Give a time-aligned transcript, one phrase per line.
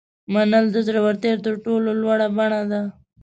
[0.33, 2.81] منل د زړورتیا تر ټولو لوړه بڼه ده.